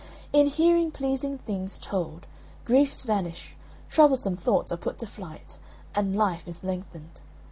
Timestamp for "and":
5.93-6.15